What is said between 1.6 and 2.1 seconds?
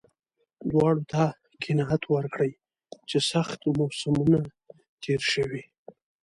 قناعت